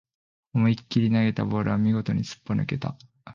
[0.55, 2.97] 思いっきり投げたボールは見事にすっぽ抜けた